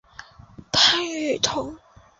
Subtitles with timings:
[0.71, 1.75] 潘雨桐。